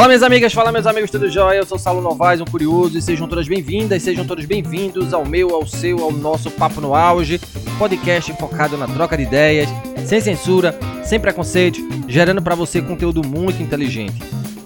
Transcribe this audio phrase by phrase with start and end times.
[0.00, 1.58] Fala minhas amigas, fala meus amigos, tudo jóia?
[1.58, 5.54] Eu sou Saulo Novaes, um curioso, e sejam todas bem-vindas, sejam todos bem-vindos ao meu,
[5.54, 7.38] ao seu, ao nosso Papo no Auge,
[7.78, 9.68] podcast focado na troca de ideias,
[10.06, 10.74] sem censura,
[11.04, 14.22] sem preconceito, gerando para você conteúdo muito inteligente.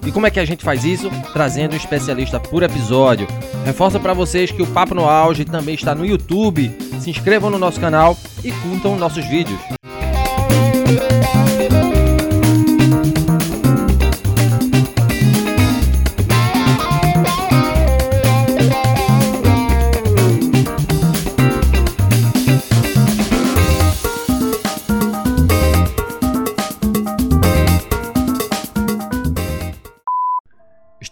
[0.07, 1.11] E como é que a gente faz isso?
[1.33, 3.27] Trazendo um especialista por episódio.
[3.65, 6.71] Reforço para vocês que o Papo no Auge também está no YouTube.
[7.01, 9.59] Se inscrevam no nosso canal e curtam nossos vídeos.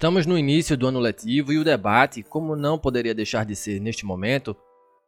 [0.02, 3.80] Estamos no início do ano letivo e o debate, como não poderia deixar de ser
[3.80, 4.56] neste momento,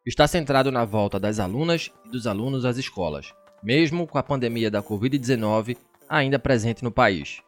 [0.07, 4.71] está centrado na volta das alunas e dos alunos às escolas, mesmo com a pandemia
[4.71, 5.77] da Covid-19
[6.09, 7.43] ainda presente no país.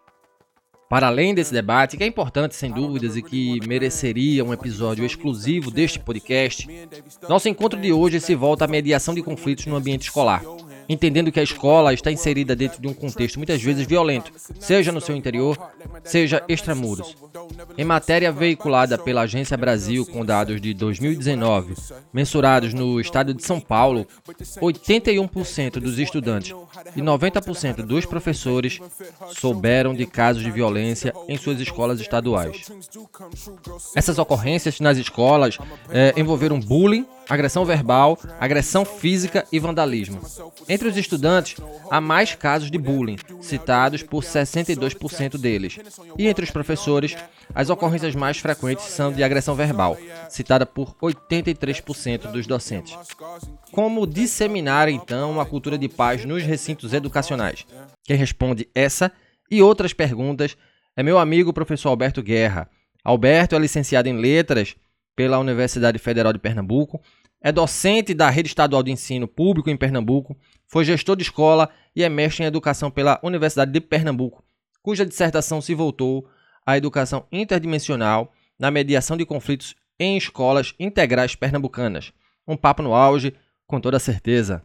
[0.90, 5.70] Para além desse debate, que é importante sem dúvidas e que mereceria um episódio exclusivo
[5.70, 6.66] deste podcast,
[7.28, 10.42] nosso encontro de hoje se volta à mediação de conflitos no ambiente escolar
[10.88, 15.00] entendendo que a escola está inserida dentro de um contexto muitas vezes violento, seja no
[15.00, 15.58] seu interior,
[16.04, 17.16] seja extramuros.
[17.76, 21.74] Em matéria veiculada pela Agência Brasil com dados de 2019,
[22.12, 24.06] mensurados no estado de São Paulo,
[24.60, 26.54] 81% dos estudantes
[26.94, 28.80] e 90% dos professores
[29.34, 32.70] souberam de casos de violência em suas escolas estaduais.
[33.94, 35.58] Essas ocorrências nas escolas
[35.90, 40.20] é, envolveram bullying, agressão verbal, agressão física e vandalismo.
[40.76, 41.56] Entre os estudantes,
[41.90, 45.78] há mais casos de bullying, citados por 62% deles.
[46.18, 47.16] E entre os professores,
[47.54, 49.96] as ocorrências mais frequentes são de agressão verbal,
[50.28, 52.94] citada por 83% dos docentes.
[53.72, 57.64] Como disseminar então uma cultura de paz nos recintos educacionais?
[58.04, 59.10] Quem responde essa
[59.50, 60.58] e outras perguntas
[60.94, 62.68] é meu amigo professor Alberto Guerra.
[63.02, 64.76] Alberto é licenciado em Letras
[65.16, 67.00] pela Universidade Federal de Pernambuco,
[67.46, 70.36] é docente da Rede Estadual de Ensino Público em Pernambuco,
[70.68, 74.44] foi gestor de escola e é mestre em educação pela Universidade de Pernambuco,
[74.82, 76.28] cuja dissertação se voltou
[76.66, 82.12] à educação interdimensional na mediação de conflitos em escolas integrais pernambucanas.
[82.46, 83.34] Um papo no auge,
[83.66, 84.62] com toda certeza.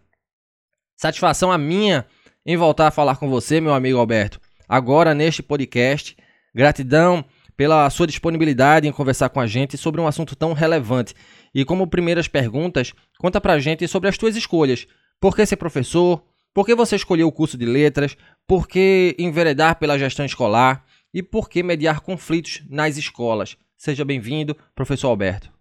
[0.95, 2.06] Satisfação a minha
[2.45, 6.16] em voltar a falar com você, meu amigo Alberto, agora neste podcast.
[6.53, 7.23] Gratidão
[7.56, 11.13] pela sua disponibilidade em conversar com a gente sobre um assunto tão relevante.
[11.53, 14.88] E como primeiras perguntas, conta pra gente sobre as tuas escolhas.
[15.21, 16.25] Por que ser professor?
[16.51, 18.17] Por que você escolheu o curso de letras?
[18.47, 20.83] Por que enveredar pela gestão escolar?
[21.13, 23.55] E por que mediar conflitos nas escolas?
[23.77, 25.53] Seja bem-vindo, professor Alberto.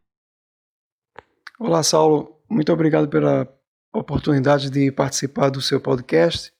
[1.58, 2.40] Olá, Saulo.
[2.48, 3.46] Muito obrigado pela
[3.92, 6.50] oportunidade de participar do seu podcast,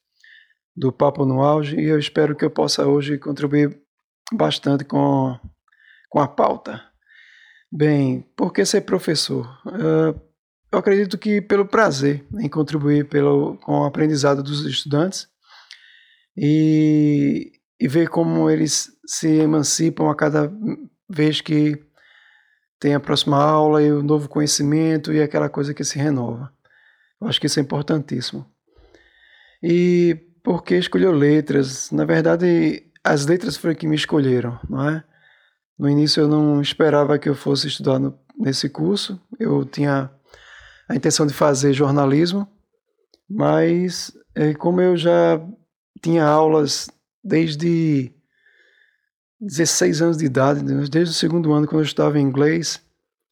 [0.75, 3.81] do Papo no Auge, e eu espero que eu possa hoje contribuir
[4.31, 5.39] bastante com,
[6.07, 6.79] com a pauta.
[7.71, 9.47] Bem, por que ser professor?
[9.65, 10.30] Uh,
[10.71, 15.27] eu acredito que pelo prazer em contribuir pelo, com o aprendizado dos estudantes
[16.35, 20.51] e, e ver como eles se emancipam a cada
[21.09, 21.77] vez que
[22.79, 26.51] tem a próxima aula e o novo conhecimento e aquela coisa que se renova.
[27.19, 28.45] Eu acho que isso é importantíssimo.
[29.61, 31.91] E por que escolheu letras?
[31.91, 35.03] Na verdade, as letras foram que me escolheram, não é?
[35.77, 40.09] No início eu não esperava que eu fosse estudar no, nesse curso, eu tinha
[40.87, 42.47] a intenção de fazer jornalismo,
[43.29, 45.41] mas é, como eu já
[46.01, 46.89] tinha aulas
[47.23, 48.11] desde
[49.39, 52.81] 16 anos de idade, desde o segundo ano, quando eu estudava inglês,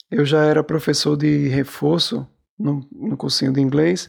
[0.10, 2.28] eu já era professor de reforço
[2.58, 4.08] no, no cursinho de inglês.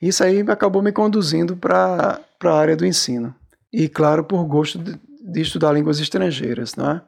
[0.00, 3.34] Isso aí acabou me conduzindo para a área do ensino
[3.72, 6.76] e, claro, por gosto de, de estudar línguas estrangeiras.
[6.76, 7.00] Né?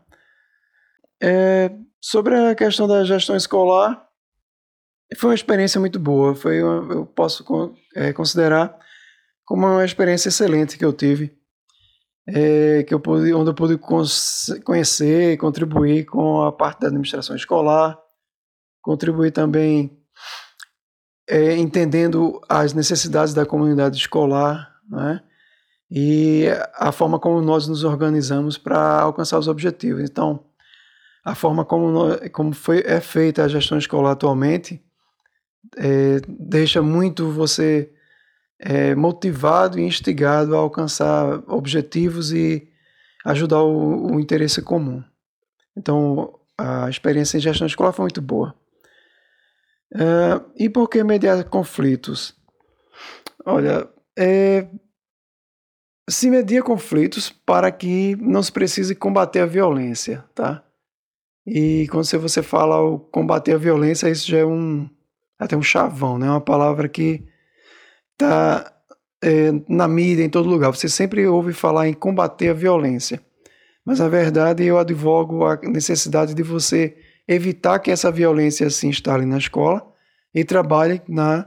[1.22, 1.70] É,
[2.00, 4.07] sobre a questão da gestão escolar,
[5.16, 6.34] foi uma experiência muito boa.
[6.34, 7.44] Foi uma, eu posso
[7.94, 8.76] é, considerar
[9.44, 11.34] como uma experiência excelente que eu tive,
[12.26, 13.78] é, que eu pude, onde eu pude
[14.64, 17.98] conhecer e contribuir com a parte da administração escolar,
[18.82, 19.98] contribuir também
[21.28, 25.22] é, entendendo as necessidades da comunidade escolar, né?
[25.90, 26.44] e
[26.74, 30.02] a forma como nós nos organizamos para alcançar os objetivos.
[30.02, 30.44] Então,
[31.24, 34.82] a forma como, como foi, é feita a gestão escolar atualmente
[35.76, 37.92] é, deixa muito você
[38.58, 42.68] é, motivado e instigado a alcançar objetivos e
[43.24, 45.02] ajudar o, o interesse comum.
[45.76, 48.54] Então, a experiência em gestão escolar foi muito boa.
[49.94, 52.34] É, e por que mediar conflitos?
[53.44, 53.88] Olha,
[54.18, 54.68] é,
[56.08, 60.64] se media conflitos para que não se precise combater a violência, tá?
[61.46, 64.88] E quando você fala o combater a violência, isso já é um
[65.38, 66.28] até um chavão, né?
[66.28, 67.24] Uma palavra que
[68.12, 68.72] está
[69.22, 70.70] é, na mídia, em todo lugar.
[70.70, 73.20] Você sempre ouve falar em combater a violência,
[73.84, 76.96] mas na verdade eu advogo a necessidade de você
[77.26, 79.86] evitar que essa violência se instale na escola
[80.34, 81.46] e trabalhe na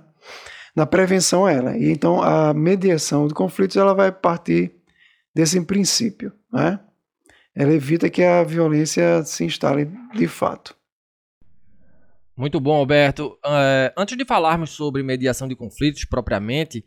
[0.76, 1.78] na prevenção a ela.
[1.78, 4.72] E então a mediação de conflitos ela vai partir
[5.36, 6.80] desse princípio, né?
[7.54, 10.76] Ela evita que a violência se instale de fato.
[12.42, 13.38] Muito bom, Alberto.
[13.46, 16.84] Uh, antes de falarmos sobre mediação de conflitos propriamente,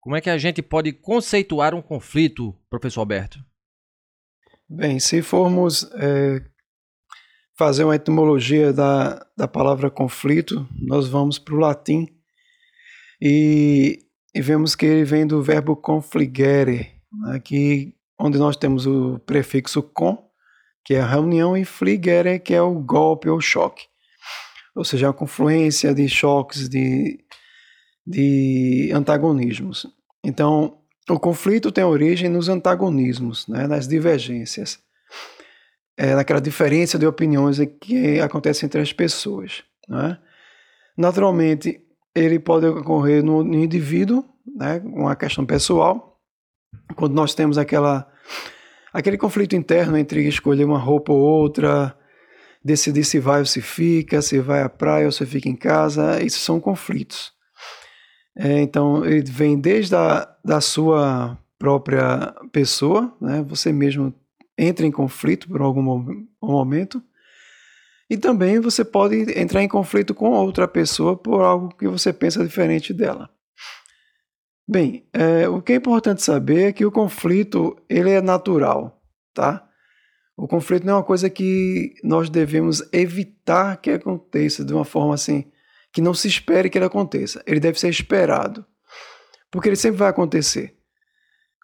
[0.00, 3.38] como é que a gente pode conceituar um conflito, professor Alberto?
[4.66, 6.42] Bem, se formos é,
[7.54, 12.08] fazer uma etimologia da, da palavra conflito, nós vamos para o latim
[13.20, 13.98] e,
[14.34, 19.82] e vemos que ele vem do verbo confligere, né, que, onde nós temos o prefixo
[19.82, 20.30] com,
[20.82, 23.84] que é a reunião, e fligere, que é o golpe ou choque.
[24.74, 27.20] Ou seja, a confluência de choques, de,
[28.06, 29.86] de antagonismos.
[30.24, 30.78] Então,
[31.08, 34.78] o conflito tem origem nos antagonismos, né, nas divergências,
[35.96, 39.62] é, naquela diferença de opiniões que acontece entre as pessoas.
[39.88, 40.18] Né?
[40.96, 41.80] Naturalmente,
[42.14, 44.24] ele pode ocorrer no, no indivíduo,
[44.56, 46.20] né, uma questão pessoal,
[46.96, 48.10] quando nós temos aquela
[48.92, 51.96] aquele conflito interno entre escolher uma roupa ou outra,
[52.64, 56.22] decidir se vai ou se fica, se vai à praia ou se fica em casa,
[56.22, 57.32] isso são conflitos.
[58.36, 64.12] É, então, ele vem desde a da sua própria pessoa, né, você mesmo
[64.58, 67.02] entra em conflito por algum momento,
[68.08, 72.44] e também você pode entrar em conflito com outra pessoa por algo que você pensa
[72.44, 73.30] diferente dela.
[74.68, 79.02] Bem, é, o que é importante saber é que o conflito ele é natural,
[79.34, 79.66] tá?
[80.36, 85.14] O conflito não é uma coisa que nós devemos evitar que aconteça de uma forma
[85.14, 85.50] assim
[85.92, 87.42] que não se espere que ele aconteça.
[87.46, 88.66] Ele deve ser esperado,
[89.48, 90.74] porque ele sempre vai acontecer.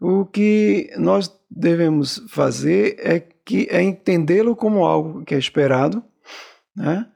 [0.01, 6.05] O que nós devemos fazer é que é entendê-lo como algo que é esperado
[6.75, 7.07] né?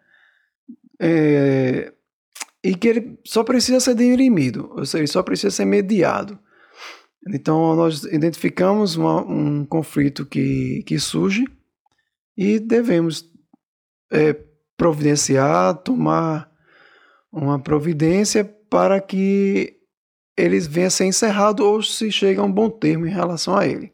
[1.01, 1.93] É,
[2.63, 6.39] e que ele só precisa ser dirimido, ou seja, ele só precisa ser mediado.
[7.29, 11.45] Então, nós identificamos uma, um conflito que, que surge
[12.37, 13.25] e devemos
[14.13, 14.37] é,
[14.77, 16.51] providenciar, tomar
[17.33, 19.79] uma providência para que
[20.37, 23.67] eles venham a ser encerrado ou se chegue a um bom termo em relação a
[23.67, 23.93] ele.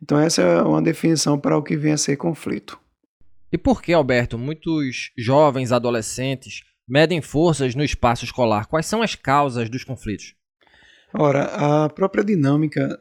[0.00, 2.78] Então, essa é uma definição para o que vem a ser conflito.
[3.50, 8.66] E por que, Alberto, muitos jovens adolescentes medem forças no espaço escolar?
[8.66, 10.34] Quais são as causas dos conflitos?
[11.18, 13.00] Ora, a própria dinâmica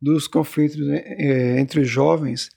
[0.00, 2.50] dos conflitos é, entre os jovens,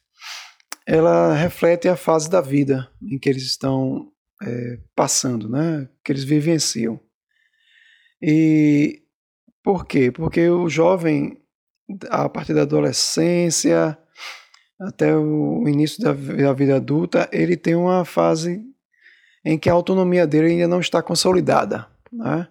[0.87, 5.87] ela reflete a fase da vida em que eles estão é, passando, né?
[6.03, 6.99] que eles vivenciam.
[8.21, 9.03] E
[9.63, 10.11] por quê?
[10.11, 11.39] Porque o jovem,
[12.09, 13.97] a partir da adolescência,
[14.79, 18.63] até o início da, da vida adulta, ele tem uma fase
[19.43, 21.87] em que a autonomia dele ainda não está consolidada.
[22.11, 22.47] Né?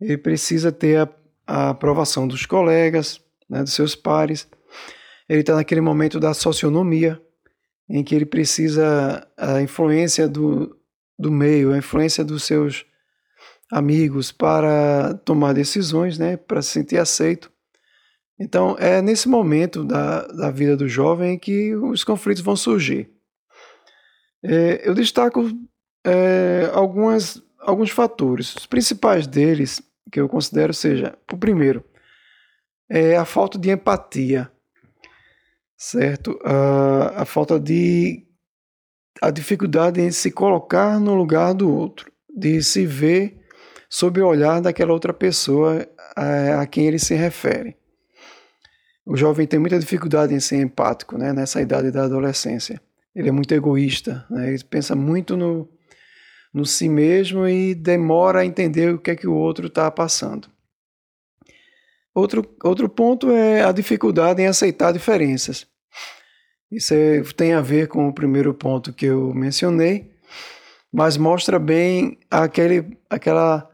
[0.00, 1.06] Ele precisa ter a,
[1.46, 4.48] a aprovação dos colegas, né, dos seus pares.
[5.28, 7.20] Ele está naquele momento da socionomia,
[7.88, 10.76] em que ele precisa a influência do,
[11.18, 12.84] do meio, a influência dos seus
[13.70, 17.50] amigos para tomar decisões, né, para se sentir aceito.
[18.38, 23.10] Então, é nesse momento da, da vida do jovem que os conflitos vão surgir.
[24.44, 25.48] É, eu destaco
[26.04, 28.54] é, algumas, alguns fatores.
[28.54, 31.84] Os principais deles, que eu considero, seja, o primeiro,
[32.88, 34.50] é a falta de empatia,
[35.76, 36.38] certo?
[36.44, 38.24] A, a falta de.
[39.20, 43.36] a dificuldade em se colocar no lugar do outro, de se ver
[43.88, 45.86] sob o olhar daquela outra pessoa
[46.16, 47.76] a, a quem ele se refere.
[49.04, 52.80] O jovem tem muita dificuldade em ser empático né, nessa idade da adolescência.
[53.14, 55.68] Ele é muito egoísta, né, ele pensa muito no,
[56.52, 60.48] no si mesmo e demora a entender o que é que o outro está passando.
[62.14, 65.66] Outro, outro ponto é a dificuldade em aceitar diferenças.
[66.70, 70.10] Isso é, tem a ver com o primeiro ponto que eu mencionei,
[70.92, 73.70] mas mostra bem aquele, aquela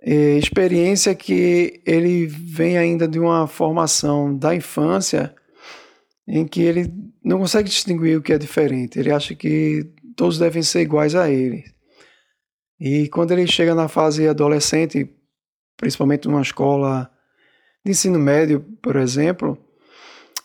[0.00, 5.34] é, experiência que ele vem ainda de uma formação da infância
[6.26, 8.98] em que ele não consegue distinguir o que é diferente.
[8.98, 11.64] Ele acha que todos devem ser iguais a ele.
[12.78, 15.08] E quando ele chega na fase adolescente,
[15.76, 17.10] principalmente numa escola
[17.84, 19.58] de ensino médio, por exemplo,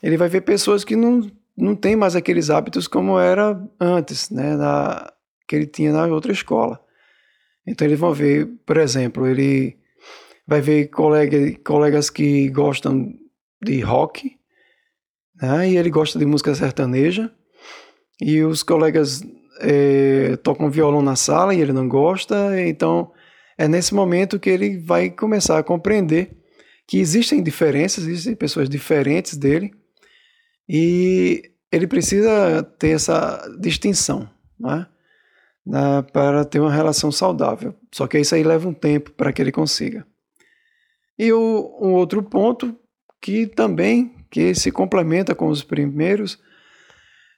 [0.02, 4.56] ele vai ver pessoas que não, não têm mais aqueles hábitos como era antes, né,
[4.56, 5.12] na,
[5.48, 6.80] que ele tinha na outra escola.
[7.66, 9.78] Então eles vão ver, por exemplo, ele
[10.48, 13.14] vai ver colega, colegas que gostam
[13.62, 14.38] de rock,
[15.42, 17.32] né, e ele gosta de música sertaneja,
[18.22, 19.22] e os colegas
[19.60, 23.12] é, tocam violão na sala e ele não gosta, então
[23.58, 26.32] é nesse momento que ele vai começar a compreender
[26.88, 29.72] que existem diferenças, existem pessoas diferentes dele,
[30.68, 34.88] e ele precisa ter essa distinção, né?
[35.66, 37.76] Na, para ter uma relação saudável.
[37.94, 40.06] Só que isso aí leva um tempo para que ele consiga.
[41.18, 42.76] E o, um outro ponto
[43.22, 46.40] que também que se complementa com os primeiros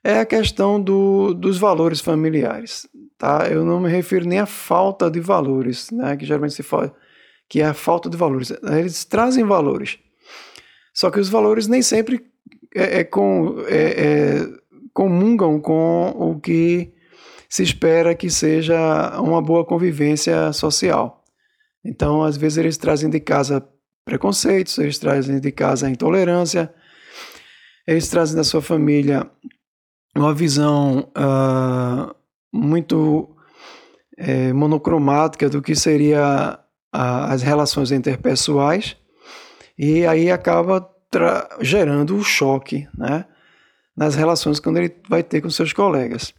[0.03, 2.87] é a questão do, dos valores familiares.
[3.17, 3.47] Tá?
[3.49, 6.17] Eu não me refiro nem à falta de valores, né?
[6.17, 6.93] que geralmente se fala
[7.47, 8.51] que é a falta de valores.
[8.63, 9.99] Eles trazem valores,
[10.93, 12.25] só que os valores nem sempre
[12.73, 14.47] é, é com, é, é,
[14.93, 16.93] comungam com o que
[17.49, 21.23] se espera que seja uma boa convivência social.
[21.83, 23.67] Então, às vezes, eles trazem de casa
[24.05, 26.73] preconceitos, eles trazem de casa intolerância,
[27.85, 29.29] eles trazem da sua família
[30.15, 32.13] uma visão uh,
[32.53, 33.35] muito
[34.17, 36.59] é, monocromática do que seria
[36.91, 38.97] a, as relações interpessoais
[39.77, 40.87] e aí acaba
[41.59, 43.25] gerando o um choque né,
[43.95, 46.33] nas relações quando ele vai ter com seus colegas.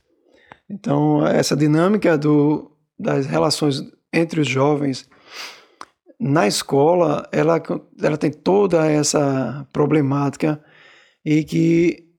[0.71, 5.09] Então, essa dinâmica do, das relações entre os jovens
[6.19, 7.61] na escola, ela,
[8.00, 10.62] ela tem toda essa problemática
[11.25, 12.12] e que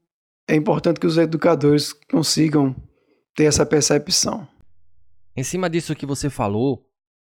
[0.47, 2.75] é importante que os educadores consigam
[3.35, 4.47] ter essa percepção.
[5.35, 6.85] Em cima disso que você falou,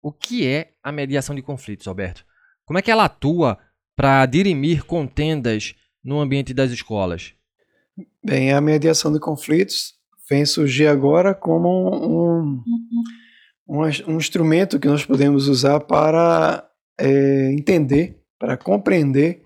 [0.02, 2.26] o que é a mediação de conflitos, Alberto?
[2.66, 3.58] Como é que ela atua
[3.96, 7.34] para dirimir contendas no ambiente das escolas?
[8.24, 9.94] Bem, a mediação de conflitos
[10.30, 12.64] vem surgir agora como um,
[13.68, 16.68] um, um instrumento que nós podemos usar para
[16.98, 19.44] é, entender, para compreender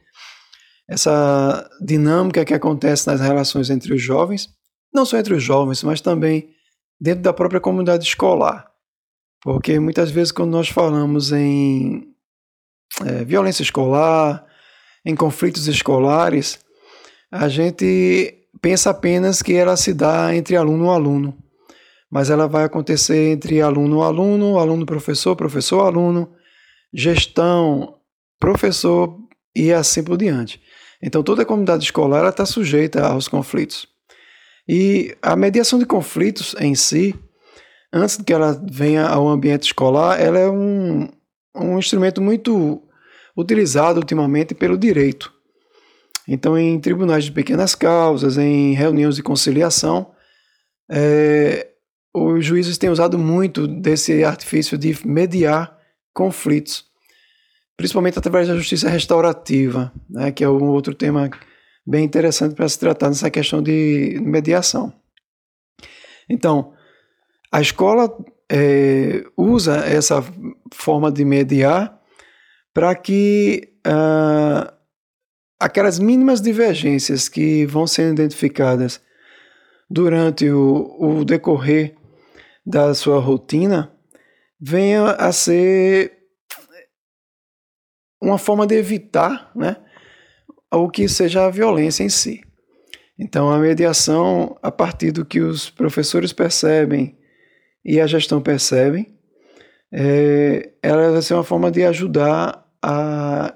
[0.87, 4.49] essa dinâmica que acontece nas relações entre os jovens,
[4.93, 6.49] não só entre os jovens, mas também
[6.99, 8.67] dentro da própria comunidade escolar.
[9.43, 12.07] Porque muitas vezes, quando nós falamos em
[13.05, 14.45] é, violência escolar,
[15.05, 16.59] em conflitos escolares,
[17.31, 21.37] a gente pensa apenas que ela se dá entre aluno e aluno,
[22.09, 26.33] mas ela vai acontecer entre aluno e aluno, aluno professor, professor aluno,
[26.93, 27.99] gestão,
[28.39, 29.17] professor
[29.55, 30.61] e assim por diante.
[31.01, 33.87] Então toda a comunidade escolar está sujeita aos conflitos.
[34.67, 37.15] E a mediação de conflitos em si,
[37.93, 41.09] antes que ela venha ao ambiente escolar, ela é um,
[41.55, 42.81] um instrumento muito
[43.37, 45.31] utilizado ultimamente pelo direito.
[46.27, 50.11] Então, em tribunais de pequenas causas, em reuniões de conciliação,
[50.91, 51.67] é,
[52.13, 55.77] os juízes têm usado muito desse artifício de mediar
[56.13, 56.85] conflitos,
[57.77, 61.29] principalmente através da justiça restaurativa, né, que é um outro tema
[61.85, 64.91] bem interessante para se tratar nessa questão de mediação.
[66.27, 66.73] Então,
[67.51, 68.13] a escola
[68.51, 70.23] é, usa essa
[70.73, 71.97] forma de mediar
[72.73, 74.71] para que uh,
[75.59, 79.01] aquelas mínimas divergências que vão sendo identificadas
[79.89, 81.95] durante o, o decorrer
[82.65, 83.91] da sua rotina
[84.59, 86.16] venha a ser
[88.21, 89.77] uma forma de evitar né,
[90.71, 92.41] o que seja a violência em si.
[93.19, 97.17] Então, a mediação, a partir do que os professores percebem
[97.83, 99.17] e a gestão percebem,
[99.91, 103.53] é, ela vai ser uma forma de ajudar a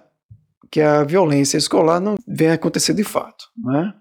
[0.71, 3.45] que a violência escolar não venha acontecer de fato.
[3.57, 3.93] Né?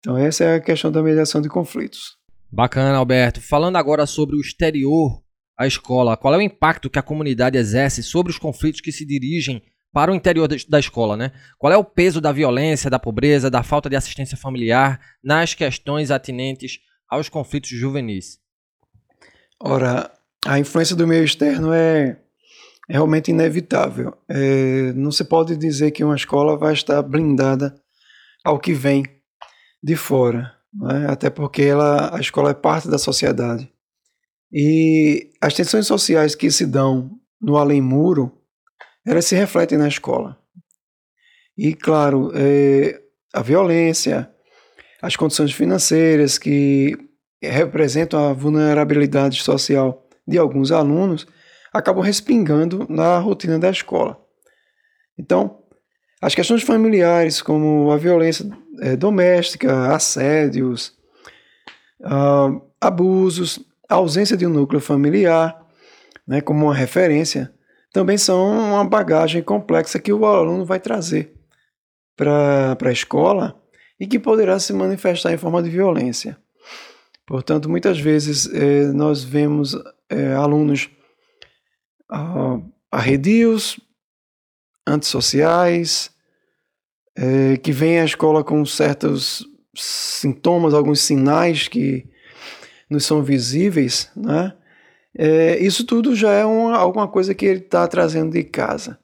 [0.00, 2.18] Então, essa é a questão da mediação de conflitos.
[2.50, 3.40] Bacana, Alberto.
[3.40, 5.22] Falando agora sobre o exterior
[5.56, 9.06] à escola, qual é o impacto que a comunidade exerce sobre os conflitos que se
[9.06, 11.32] dirigem para o interior da escola, né?
[11.58, 16.10] Qual é o peso da violência, da pobreza, da falta de assistência familiar nas questões
[16.10, 18.38] atinentes aos conflitos juvenis?
[19.60, 20.10] Ora,
[20.46, 22.16] a influência do meio externo é,
[22.88, 24.16] é realmente inevitável.
[24.28, 27.74] É, não se pode dizer que uma escola vai estar blindada
[28.42, 29.04] ao que vem
[29.82, 31.06] de fora, né?
[31.08, 33.70] até porque ela, a escola é parte da sociedade.
[34.50, 38.41] E as tensões sociais que se dão no além-muro
[39.06, 40.38] elas se refletem na escola.
[41.56, 43.00] E, claro, é,
[43.32, 44.30] a violência,
[45.00, 46.96] as condições financeiras que
[47.42, 51.26] representam a vulnerabilidade social de alguns alunos
[51.72, 54.20] acabam respingando na rotina da escola.
[55.18, 55.62] Então,
[56.22, 58.48] As questões familiares, como a violência
[58.80, 60.96] é, doméstica, assédios,
[62.00, 65.60] uh, abusos, a ausência de um núcleo familiar,
[66.24, 67.52] né, como uma referência,
[67.92, 71.34] também são uma bagagem complexa que o aluno vai trazer
[72.16, 73.60] para a escola
[74.00, 76.38] e que poderá se manifestar em forma de violência.
[77.26, 79.76] Portanto, muitas vezes eh, nós vemos
[80.10, 80.90] eh, alunos
[82.10, 82.58] ah,
[82.90, 83.78] arredios,
[84.86, 86.10] antissociais,
[87.16, 92.06] eh, que vêm à escola com certos sintomas, alguns sinais que
[92.90, 94.52] nos são visíveis, né?
[95.16, 98.98] É, isso tudo já é uma, alguma coisa que ele está trazendo de casa.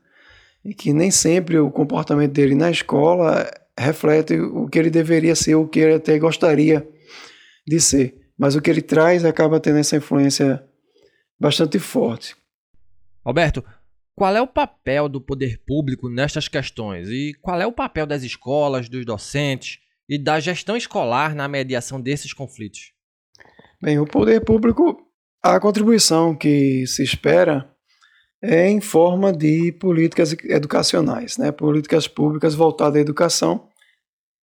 [0.65, 5.55] E que nem sempre o comportamento dele na escola reflete o que ele deveria ser,
[5.55, 6.87] o que ele até gostaria
[7.67, 8.19] de ser.
[8.37, 10.65] Mas o que ele traz acaba tendo essa influência
[11.39, 12.37] bastante forte.
[13.25, 13.65] Alberto,
[14.15, 17.09] qual é o papel do poder público nestas questões?
[17.09, 22.01] E qual é o papel das escolas, dos docentes e da gestão escolar na mediação
[22.01, 22.93] desses conflitos?
[23.81, 25.08] Bem, o poder público,
[25.43, 27.71] a contribuição que se espera
[28.43, 31.51] é em forma de políticas educacionais, né?
[31.51, 33.69] políticas públicas voltadas à educação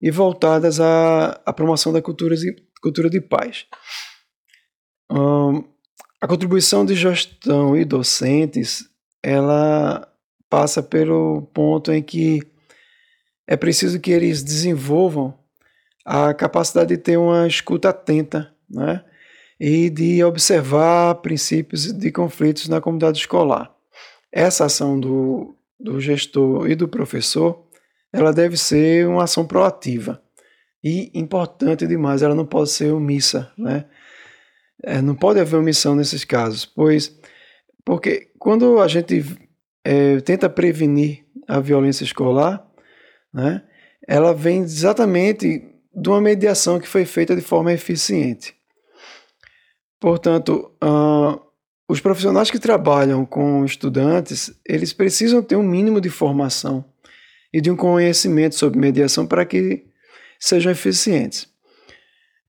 [0.01, 2.35] e voltadas à, à promoção da cultura
[2.81, 3.65] cultura de paz.
[6.19, 8.89] A contribuição de gestão e docentes,
[9.23, 10.07] ela
[10.49, 12.41] passa pelo ponto em que
[13.47, 15.37] é preciso que eles desenvolvam
[16.05, 19.03] a capacidade de ter uma escuta atenta, né?
[19.59, 23.73] E de observar princípios de conflitos na comunidade escolar.
[24.31, 27.65] Essa ação do, do gestor e do professor,
[28.13, 30.21] ela deve ser uma ação proativa
[30.83, 33.85] e importante demais, ela não pode ser omissa, né?
[34.83, 37.17] É, não pode haver omissão nesses casos, pois
[37.83, 39.23] porque quando a gente
[39.83, 42.65] é, tenta prevenir a violência escolar,
[43.33, 43.63] né,
[44.07, 45.63] ela vem exatamente
[45.95, 48.56] de uma mediação que foi feita de forma eficiente.
[49.99, 51.39] Portanto, uh,
[51.89, 56.85] os profissionais que trabalham com estudantes, eles precisam ter um mínimo de formação
[57.51, 59.85] e de um conhecimento sobre mediação para que
[60.39, 61.47] sejam eficientes.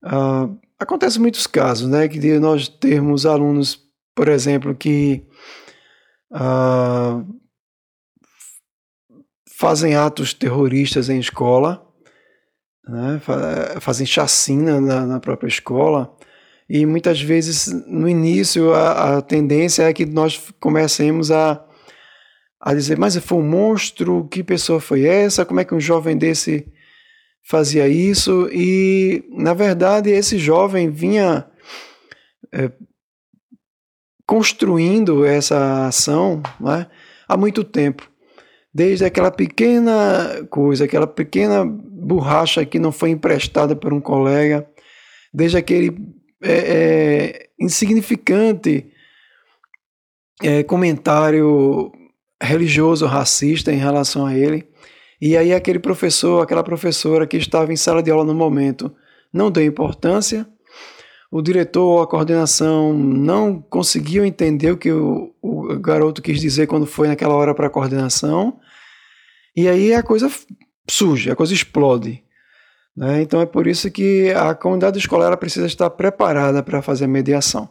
[0.03, 3.79] Uh, acontece muitos casos, né, que de nós termos alunos,
[4.13, 5.25] por exemplo, que
[6.31, 7.25] uh,
[9.57, 11.85] fazem atos terroristas em escola,
[12.87, 13.21] né,
[13.79, 16.15] fazem chacina na, na própria escola,
[16.69, 21.65] e muitas vezes no início a, a tendência é que nós comecemos a,
[22.61, 25.45] a dizer, mas foi um monstro, que pessoa foi essa?
[25.45, 26.71] Como é que um jovem desse
[27.43, 28.47] fazia isso?
[28.53, 31.47] E na verdade esse jovem vinha
[32.53, 32.71] é,
[34.27, 36.85] construindo essa ação né,
[37.27, 38.07] há muito tempo.
[38.71, 44.69] Desde aquela pequena coisa, aquela pequena borracha que não foi emprestada por um colega,
[45.33, 48.91] desde aquele é, é, insignificante
[50.41, 51.91] é, comentário
[52.41, 54.67] religioso racista em relação a ele.
[55.21, 58.93] E aí aquele professor, aquela professora que estava em sala de aula no momento,
[59.33, 60.47] não deu importância.
[61.31, 66.67] O diretor ou a coordenação não conseguiu entender o que o, o garoto quis dizer
[66.67, 68.59] quando foi naquela hora para a coordenação.
[69.55, 70.31] E aí a coisa
[70.89, 72.23] surge, a coisa explode.
[72.99, 73.21] Né?
[73.21, 77.69] Então é por isso que a comunidade escolar precisa estar preparada para fazer a mediação.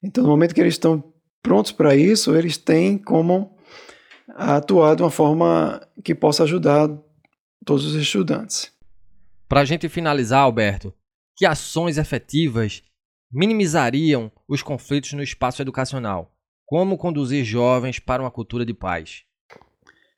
[0.00, 3.58] Então, no momento que eles estão prontos para isso, eles têm como
[4.28, 6.88] atuar de uma forma que possa ajudar
[7.66, 8.72] todos os estudantes.
[9.48, 10.94] Para a gente finalizar, Alberto,
[11.36, 12.84] que ações efetivas
[13.32, 16.32] minimizariam os conflitos no espaço educacional?
[16.64, 19.24] Como conduzir jovens para uma cultura de paz?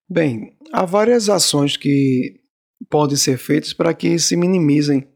[0.07, 2.40] Bem, há várias ações que
[2.89, 5.07] podem ser feitos para que se minimizem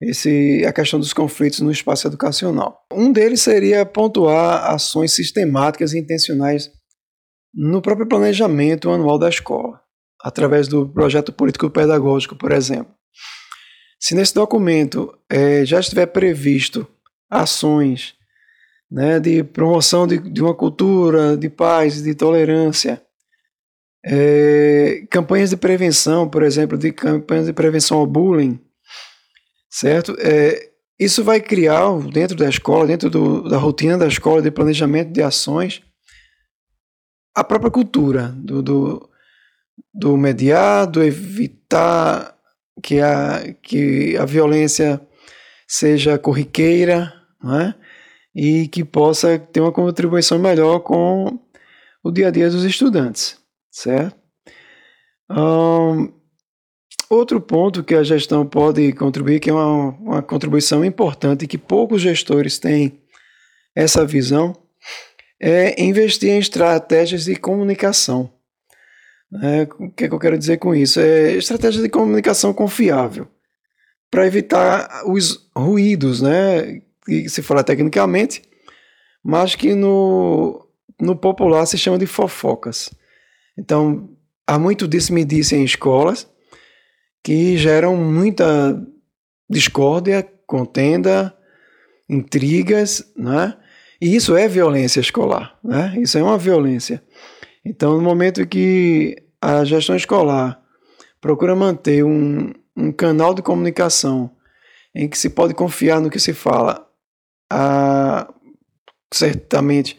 [0.00, 2.80] esse, a questão dos conflitos no espaço educacional.
[2.92, 6.70] Um deles seria pontuar ações sistemáticas e intencionais
[7.52, 9.80] no próprio planejamento anual da escola,
[10.22, 12.94] através do projeto político-pedagógico, por exemplo.
[13.98, 16.86] Se nesse documento é, já estiver previsto
[17.28, 18.14] ações
[18.90, 23.02] né, de promoção de, de uma cultura de paz, de tolerância,
[24.10, 28.58] é, campanhas de prevenção, por exemplo, de campanhas de prevenção ao bullying,
[29.70, 30.16] certo?
[30.18, 35.12] É, isso vai criar dentro da escola, dentro do, da rotina da escola, de planejamento
[35.12, 35.82] de ações,
[37.34, 39.10] a própria cultura do, do,
[39.92, 42.34] do mediar, do evitar
[42.82, 45.00] que a, que a violência
[45.68, 47.74] seja corriqueira, não é?
[48.34, 51.38] e que possa ter uma contribuição melhor com
[52.02, 53.38] o dia a dia dos estudantes
[53.70, 54.16] certo?
[55.30, 56.12] Um,
[57.10, 62.02] outro ponto que a gestão pode contribuir, que é uma, uma contribuição importante que poucos
[62.02, 63.00] gestores têm
[63.74, 64.56] essa visão,
[65.40, 68.32] é investir em estratégias de comunicação.
[69.42, 70.98] É, o que, é que eu quero dizer com isso?
[71.00, 73.28] É estratégia de comunicação confiável
[74.10, 76.80] para evitar os ruídos, né?
[77.04, 78.42] Que se fala tecnicamente,
[79.22, 80.66] mas que no,
[81.00, 82.90] no popular se chama de fofocas.
[83.58, 84.08] Então,
[84.46, 86.28] há muito disso me disse em escolas
[87.24, 88.80] que geram muita
[89.50, 91.36] discórdia, contenda,
[92.08, 93.56] intrigas, né?
[94.00, 95.94] E isso é violência escolar, né?
[95.98, 97.02] Isso é uma violência.
[97.64, 100.62] Então, no momento que a gestão escolar
[101.20, 104.30] procura manter um, um canal de comunicação
[104.94, 106.88] em que se pode confiar no que se fala,
[107.50, 108.32] a,
[109.12, 109.98] certamente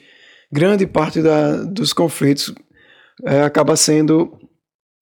[0.52, 2.54] grande parte da, dos conflitos
[3.24, 4.40] é, acaba sendo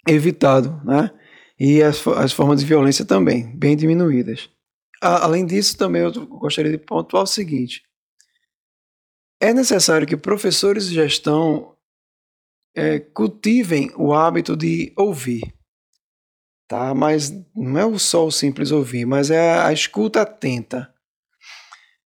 [0.08, 1.12] evitado, né?
[1.60, 4.49] E as, as formas de violência também, bem diminuídas.
[5.01, 7.84] A, além disso, também eu gostaria de pontuar o seguinte:
[9.41, 11.75] é necessário que professores de gestão
[12.75, 15.41] é, cultivem o hábito de ouvir,
[16.67, 16.93] tá?
[16.93, 20.93] Mas não é só o simples ouvir, mas é a escuta atenta.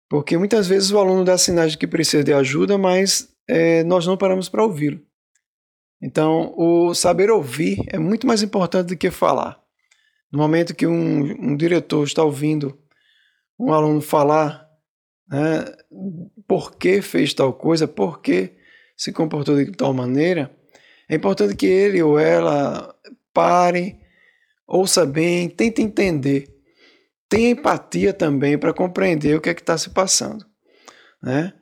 [0.09, 4.05] Porque muitas vezes o aluno dá sinais de que precisa de ajuda, mas é, nós
[4.05, 5.01] não paramos para ouvi-lo.
[6.01, 9.61] Então, o saber ouvir é muito mais importante do que falar.
[10.31, 12.77] No momento que um, um diretor está ouvindo
[13.59, 14.67] um aluno falar
[15.29, 15.65] né,
[16.47, 18.53] por que fez tal coisa, por que
[18.97, 20.51] se comportou de tal maneira,
[21.07, 22.95] é importante que ele ou ela
[23.33, 23.99] pare,
[24.67, 26.47] ouça bem, tente entender.
[27.29, 30.45] Tenha empatia também para compreender o que é que está se passando.
[31.21, 31.53] Né?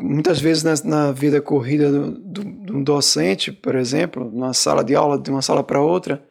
[0.00, 4.94] Muitas vezes na, na vida corrida do, do, do, docente, por exemplo, na sala de
[4.94, 6.22] aula, de uma sala para outra,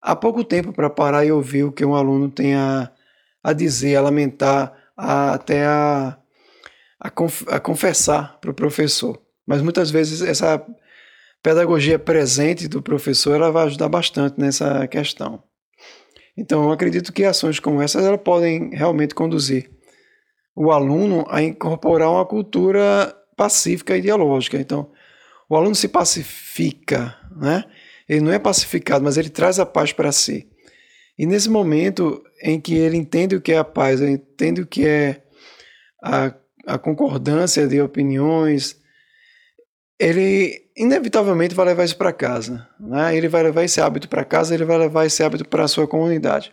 [0.00, 2.90] há pouco tempo para parar e ouvir o que um aluno tem a,
[3.42, 6.18] a dizer, a lamentar, a, até a,
[6.98, 9.20] a, conf, a confessar para o professor.
[9.46, 10.64] Mas muitas vezes essa
[11.40, 15.42] pedagogia presente do professor ela vai ajudar bastante nessa questão.
[16.36, 19.70] Então, eu acredito que ações como essas elas podem realmente conduzir
[20.54, 24.58] o aluno a incorporar uma cultura pacífica e dialógica.
[24.58, 24.90] Então,
[25.48, 27.64] o aluno se pacifica, né?
[28.08, 30.48] Ele não é pacificado, mas ele traz a paz para si.
[31.18, 34.66] E nesse momento em que ele entende o que é a paz, ele entende o
[34.66, 35.22] que é
[36.02, 36.34] a,
[36.66, 38.76] a concordância de opiniões,
[39.98, 42.68] ele inevitavelmente vai levar isso para casa.
[42.80, 43.16] Né?
[43.16, 45.86] Ele vai levar esse hábito para casa, ele vai levar esse hábito para a sua
[45.86, 46.52] comunidade.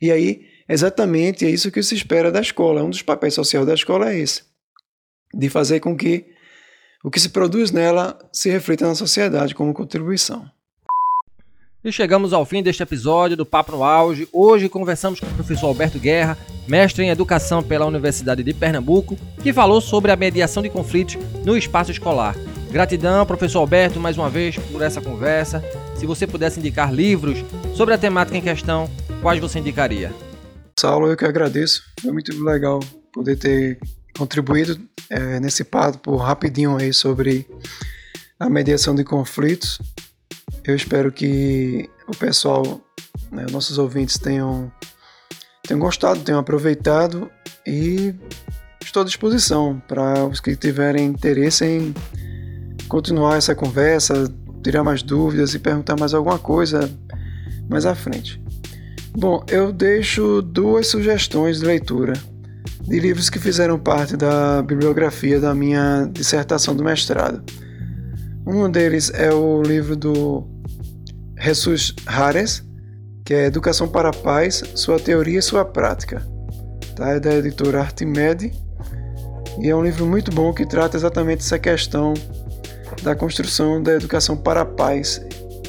[0.00, 2.82] E aí, exatamente é isso que se espera da escola.
[2.82, 4.42] Um dos papéis sociais da escola é esse:
[5.34, 6.26] de fazer com que
[7.02, 10.48] o que se produz nela se reflita na sociedade como contribuição.
[11.84, 14.28] E chegamos ao fim deste episódio do Papo no Auge.
[14.32, 19.52] Hoje conversamos com o professor Alberto Guerra, mestre em Educação pela Universidade de Pernambuco, que
[19.52, 22.34] falou sobre a mediação de conflitos no espaço escolar.
[22.70, 25.62] Gratidão, professor Alberto, mais uma vez por essa conversa.
[25.96, 27.38] Se você pudesse indicar livros
[27.74, 28.90] sobre a temática em questão,
[29.22, 30.12] quais você indicaria?
[30.78, 31.82] Saulo, eu que agradeço.
[32.00, 32.78] Foi muito legal
[33.12, 33.80] poder ter
[34.16, 37.48] contribuído é, nesse papo rapidinho aí sobre
[38.38, 39.80] a mediação de conflitos.
[40.62, 42.80] Eu espero que o pessoal,
[43.32, 44.70] né, nossos ouvintes tenham,
[45.64, 47.28] tenham gostado, tenham aproveitado
[47.66, 48.14] e
[48.80, 51.92] estou à disposição para os que tiverem interesse em
[52.86, 56.88] continuar essa conversa, tirar mais dúvidas e perguntar mais alguma coisa
[57.68, 58.40] mais à frente.
[59.16, 62.12] Bom, eu deixo duas sugestões de leitura
[62.88, 67.42] de livros que fizeram parte da bibliografia da minha dissertação do mestrado.
[68.46, 70.48] Um deles é o livro do
[71.38, 72.64] Jesus Hares,
[73.24, 76.26] que é Educação para a Paz, Sua Teoria e Sua Prática.
[76.96, 77.10] Tá?
[77.10, 78.52] É da editora Artimede
[79.60, 82.14] e é um livro muito bom que trata exatamente essa questão
[83.02, 85.20] da construção da educação para a paz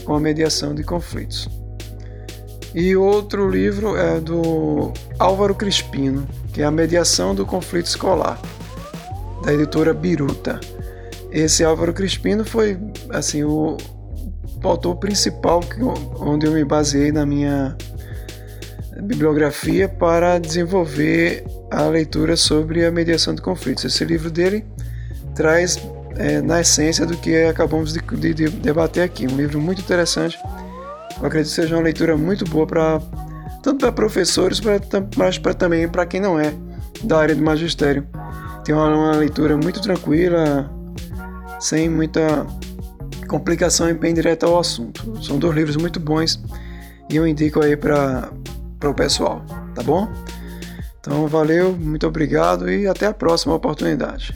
[0.06, 1.49] com a mediação de conflitos.
[2.73, 8.39] E outro livro é do Álvaro Crispino, que é a mediação do conflito escolar,
[9.43, 10.60] da editora Biruta.
[11.32, 12.77] Esse Álvaro Crispino foi
[13.10, 13.77] assim o,
[14.63, 17.77] autor principal que, onde eu me baseei na minha
[19.01, 23.86] bibliografia para desenvolver a leitura sobre a mediação de conflitos.
[23.86, 24.65] Esse livro dele
[25.34, 25.79] traz
[26.17, 29.25] é, na essência do que acabamos de, de, de, debater aqui.
[29.25, 30.38] Um livro muito interessante.
[31.19, 33.01] Eu acredito que seja uma leitura muito boa para
[33.62, 34.62] tanto para professores,
[35.17, 36.53] mas pra, também para quem não é
[37.03, 38.08] da área do magistério.
[38.63, 40.69] Tem uma, uma leitura muito tranquila,
[41.60, 42.45] sem muita
[43.27, 45.21] Complicação e Bem Direto ao Assunto.
[45.21, 46.41] São dois livros muito bons
[47.10, 48.32] e eu indico aí para
[48.84, 49.43] o pessoal,
[49.75, 50.08] tá bom?
[50.99, 54.36] Então valeu, muito obrigado e até a próxima oportunidade.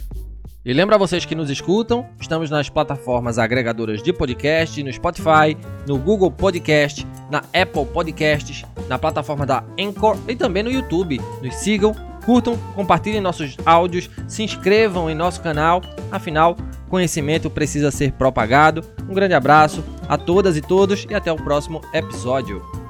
[0.64, 5.54] E lembra vocês que nos escutam, estamos nas plataformas agregadoras de podcast, no Spotify,
[5.86, 11.20] no Google Podcast, na Apple Podcasts, na plataforma da Anchor e também no YouTube.
[11.42, 16.56] Nos sigam, curtam, compartilhem nossos áudios, se inscrevam em nosso canal, afinal,
[16.88, 18.82] conhecimento precisa ser propagado.
[19.06, 22.83] Um grande abraço a todas e todos e até o próximo episódio.